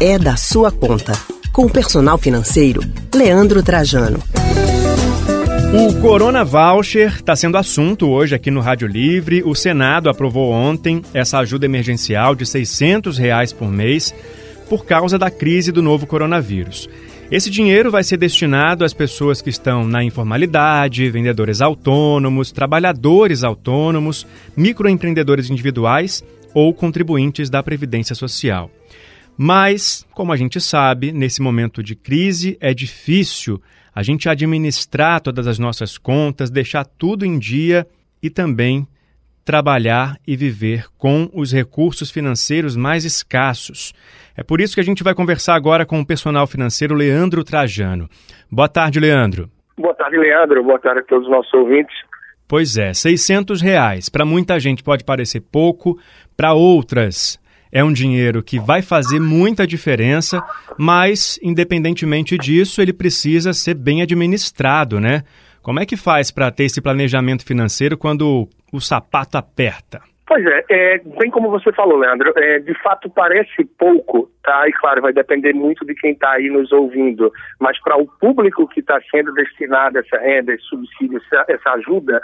[0.00, 1.12] é da sua conta.
[1.52, 2.80] Com o personal financeiro,
[3.14, 4.18] Leandro Trajano.
[5.72, 9.42] O Corona Voucher está sendo assunto hoje aqui no Rádio Livre.
[9.42, 14.14] O Senado aprovou ontem essa ajuda emergencial de 600 reais por mês
[14.68, 16.88] por causa da crise do novo coronavírus.
[17.30, 24.26] Esse dinheiro vai ser destinado às pessoas que estão na informalidade, vendedores autônomos, trabalhadores autônomos,
[24.56, 26.22] microempreendedores individuais
[26.52, 28.70] ou contribuintes da Previdência Social.
[29.36, 33.60] Mas, como a gente sabe, nesse momento de crise é difícil
[33.94, 37.86] a gente administrar todas as nossas contas, deixar tudo em dia
[38.22, 38.86] e também
[39.44, 43.94] trabalhar e viver com os recursos financeiros mais escassos.
[44.36, 48.08] É por isso que a gente vai conversar agora com o personal financeiro Leandro Trajano.
[48.50, 49.48] Boa tarde, Leandro.
[49.78, 50.64] Boa tarde, Leandro.
[50.64, 51.94] Boa tarde a todos os nossos ouvintes.
[52.48, 54.08] Pois é, 600 reais.
[54.08, 55.98] Para muita gente pode parecer pouco,
[56.36, 57.38] para outras
[57.72, 60.42] é um dinheiro que vai fazer muita diferença,
[60.78, 65.22] mas, independentemente disso, ele precisa ser bem administrado, né?
[65.62, 70.00] Como é que faz para ter esse planejamento financeiro quando o sapato aperta?
[70.26, 74.68] Pois é, é, bem como você falou, Leandro, é, de fato parece pouco, tá?
[74.68, 78.66] E claro, vai depender muito de quem está aí nos ouvindo, mas para o público
[78.66, 82.20] que está sendo destinado essa renda, esse subsídio, essa, essa ajuda,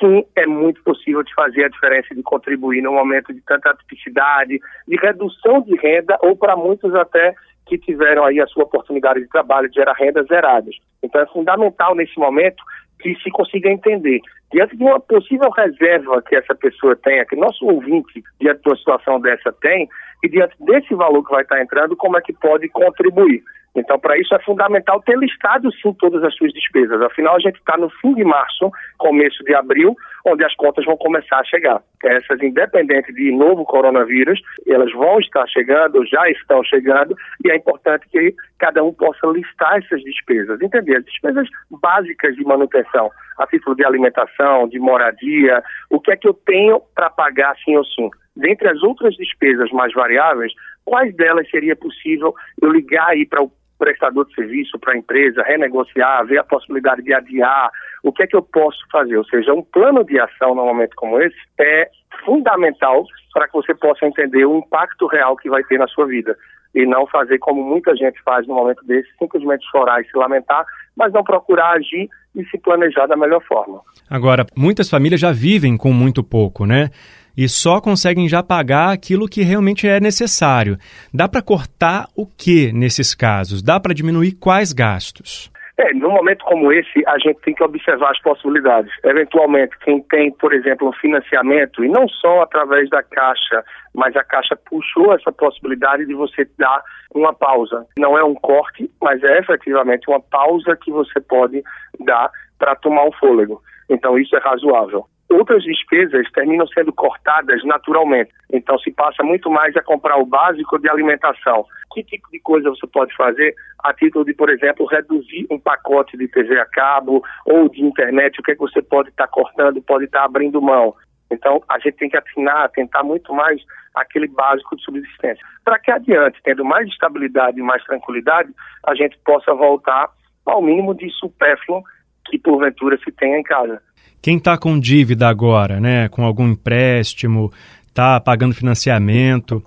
[0.00, 4.58] sim, é muito possível de fazer a diferença de contribuir num momento de tanta tipicidade,
[4.88, 7.34] de redução de renda, ou para muitos até
[7.66, 10.74] que tiveram aí a sua oportunidade de trabalho de gerar rendas zeradas.
[11.02, 12.62] Então é fundamental nesse momento
[13.00, 14.20] que se consiga entender.
[14.52, 18.76] Diante de uma possível reserva que essa pessoa tenha, que nosso ouvinte, diante de uma
[18.76, 19.88] situação dessa, tem,
[20.22, 23.42] e diante desse valor que vai estar entrando, como é que pode contribuir.
[23.74, 27.00] Então, para isso é fundamental ter listado sim todas as suas despesas.
[27.02, 30.96] Afinal, a gente está no fim de março, começo de abril, onde as contas vão
[30.96, 31.82] começar a chegar.
[32.04, 38.06] Essas, independente de novo coronavírus, elas vão estar chegando, já estão chegando, e é importante
[38.08, 43.76] que cada um possa listar essas despesas, entender as despesas básicas de manutenção, a título
[43.76, 48.10] de alimentação, de moradia, o que é que eu tenho para pagar sim ou sim.
[48.36, 50.52] Dentre as outras despesas mais variáveis,
[50.84, 55.42] quais delas seria possível eu ligar aí para o prestador de serviço, para a empresa,
[55.42, 57.70] renegociar, ver a possibilidade de adiar,
[58.02, 59.16] o que é que eu posso fazer?
[59.16, 61.90] Ou seja, um plano de ação num momento como esse é
[62.24, 66.36] fundamental para que você possa entender o impacto real que vai ter na sua vida
[66.74, 70.64] e não fazer como muita gente faz no momento desse, simplesmente chorar e se lamentar,
[70.96, 73.80] mas não procurar agir e se planejar da melhor forma.
[74.08, 76.90] Agora, muitas famílias já vivem com muito pouco, né?
[77.36, 80.76] e só conseguem já pagar aquilo que realmente é necessário.
[81.14, 83.62] Dá para cortar o que nesses casos?
[83.62, 85.50] Dá para diminuir quais gastos?
[85.78, 88.92] É, num momento como esse, a gente tem que observar as possibilidades.
[89.04, 93.64] Eventualmente, quem tem, por exemplo, um financiamento, e não só através da Caixa,
[93.94, 96.82] mas a Caixa puxou essa possibilidade de você dar
[97.14, 97.86] uma pausa.
[97.98, 101.62] Não é um corte, mas é efetivamente uma pausa que você pode
[102.00, 103.62] dar para tomar um fôlego.
[103.90, 108.30] Então, isso é razoável outras despesas terminam sendo cortadas naturalmente.
[108.52, 111.64] Então se passa muito mais a comprar o básico de alimentação.
[111.92, 116.16] Que tipo de coisa você pode fazer a título de, por exemplo, reduzir um pacote
[116.16, 118.38] de TV a cabo ou de internet?
[118.38, 120.94] O que, é que você pode estar tá cortando, pode estar tá abrindo mão?
[121.30, 123.60] Então a gente tem que atinar, tentar muito mais
[123.94, 125.44] aquele básico de subsistência.
[125.64, 128.50] Para que adiante, tendo mais estabilidade e mais tranquilidade,
[128.86, 130.10] a gente possa voltar
[130.46, 131.82] ao mínimo de supérfluo
[132.26, 133.80] que porventura se tenha em casa.
[134.22, 137.50] Quem está com dívida agora, né, com algum empréstimo,
[137.88, 139.62] está pagando financiamento,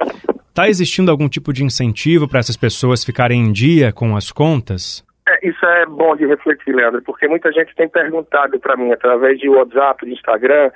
[0.50, 5.04] está existindo algum tipo de incentivo para essas pessoas ficarem em dia com as contas?
[5.28, 9.40] É, isso é bom de refletir, Leandro, porque muita gente tem perguntado para mim através
[9.40, 10.70] de WhatsApp, de Instagram,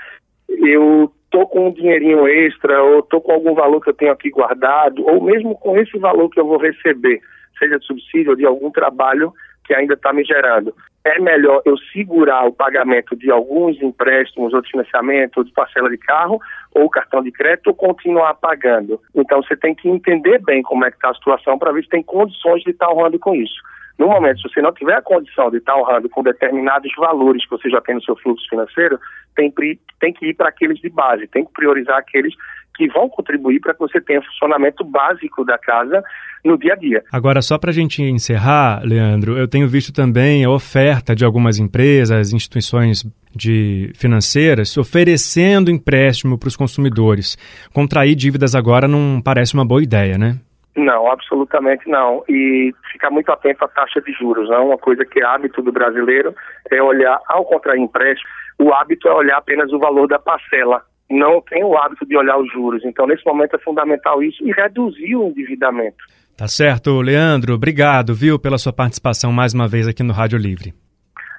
[0.50, 4.30] eu tô com um dinheirinho extra ou tô com algum valor que eu tenho aqui
[4.30, 7.20] guardado, ou mesmo com esse valor que eu vou receber,
[7.60, 9.34] seja de subsídio ou de algum trabalho
[9.68, 10.74] que ainda está me gerando
[11.08, 15.90] é melhor eu segurar o pagamento de alguns empréstimos ou de financiamento ou de parcela
[15.90, 16.40] de carro
[16.74, 19.00] ou cartão de crédito ou continuar pagando.
[19.16, 21.90] Então você tem que entender bem como é que está a situação para ver se
[21.90, 23.62] tem condições de estar tá honrando com isso.
[23.98, 27.44] No momento, se você não tiver a condição de estar tá honrando com determinados valores
[27.46, 29.00] que você já tem no seu fluxo financeiro,
[29.36, 29.52] tem,
[30.00, 32.36] tem que ir para aqueles de base, tem que priorizar aqueles
[32.78, 36.04] que vão contribuir para que você tenha funcionamento básico da casa
[36.46, 37.04] no dia a dia.
[37.12, 41.58] Agora, só para a gente encerrar, Leandro, eu tenho visto também a oferta de algumas
[41.58, 43.04] empresas, instituições
[43.36, 47.38] de financeiras oferecendo empréstimo para os consumidores.
[47.74, 50.38] Contrair dívidas agora não parece uma boa ideia, né?
[50.76, 52.24] Não, absolutamente não.
[52.30, 54.48] E ficar muito atento à taxa de juros.
[54.48, 54.60] Não?
[54.60, 54.66] Né?
[54.66, 56.36] Uma coisa que é hábito do brasileiro
[56.70, 61.42] é olhar, ao contrair empréstimo, o hábito é olhar apenas o valor da parcela não
[61.42, 62.84] têm o hábito de olhar os juros.
[62.84, 65.98] Então, nesse momento é fundamental isso e reduzir o endividamento.
[66.38, 67.54] Tá certo, Leandro.
[67.56, 70.74] Obrigado, viu, pela sua participação mais uma vez aqui no Rádio Livre.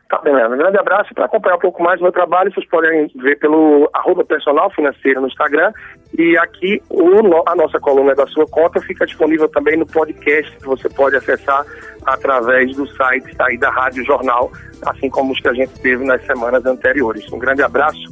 [0.08, 0.54] Tá bem, Leandro.
[0.54, 1.14] Um grande abraço.
[1.14, 5.20] Para acompanhar um pouco mais do meu trabalho, vocês podem ver pelo arroba personal financeiro
[5.20, 5.70] no Instagram.
[6.18, 10.64] E aqui o, a nossa coluna da sua conta fica disponível também no podcast que
[10.64, 11.62] você pode acessar
[12.06, 14.50] através do site aí da Rádio Jornal,
[14.86, 17.30] assim como os que a gente teve nas semanas anteriores.
[17.30, 18.08] Um grande abraço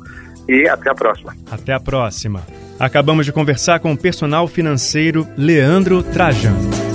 [0.48, 1.34] e até a próxima.
[1.50, 2.43] Até a próxima.
[2.78, 6.85] Acabamos de conversar com o personal financeiro Leandro Trajano.